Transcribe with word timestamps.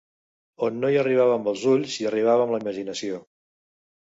On 0.67 0.79
no 0.83 0.89
hi 0.93 0.97
arribava 1.01 1.35
amb 1.41 1.49
els 1.51 1.67
ulls, 1.73 1.99
hi 2.01 2.09
arribava 2.13 2.47
amb 2.49 2.57
la 2.57 2.63
imaginació 2.65 3.23